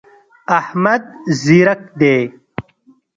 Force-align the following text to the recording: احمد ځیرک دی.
احمد 0.59 1.03
ځیرک 1.41 1.81
دی. 1.99 2.19